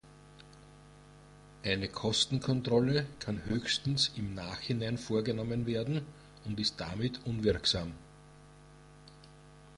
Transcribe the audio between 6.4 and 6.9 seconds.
und ist